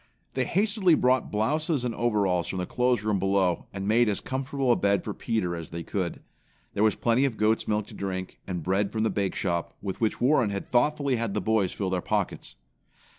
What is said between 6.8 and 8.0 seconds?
was plenty of goat's milk to